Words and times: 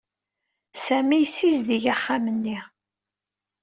Sami 0.85 1.17
yessizdig 1.19 1.83
axxam-nni. 1.93 2.59